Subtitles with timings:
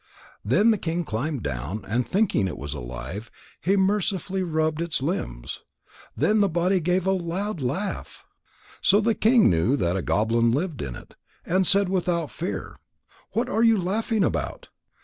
[0.43, 3.29] Then the king climbed down, and thinking it was alive,
[3.61, 5.61] he mercifully rubbed its limbs.
[6.17, 8.25] Then the body gave a loud laugh.
[8.81, 11.13] So the king knew that a goblin lived in it,
[11.45, 12.79] and said without fear:
[13.33, 14.69] "What are you laughing about?